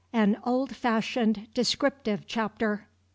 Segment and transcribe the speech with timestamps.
[0.11, 2.87] AN OLD FASHIONED DESCRIPTIVE CHAPTER.